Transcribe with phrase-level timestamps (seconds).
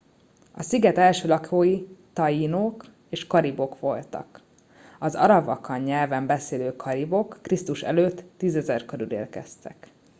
[0.51, 1.81] a sziget első lakói
[2.13, 4.41] taínók és karibok voltak.
[4.99, 8.11] az arawakan nyelven beszélő karibok kr.e.
[8.37, 9.91] 10 000 körül érkeztek